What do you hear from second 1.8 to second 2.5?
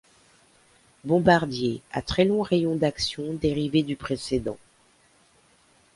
à très long